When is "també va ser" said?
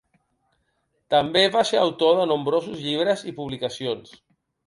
1.13-1.81